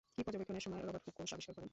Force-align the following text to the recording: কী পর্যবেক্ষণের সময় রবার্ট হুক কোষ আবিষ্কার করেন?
কী 0.15 0.21
পর্যবেক্ষণের 0.25 0.63
সময় 0.65 0.81
রবার্ট 0.81 1.03
হুক 1.07 1.15
কোষ 1.17 1.31
আবিষ্কার 1.35 1.55
করেন? 1.57 1.69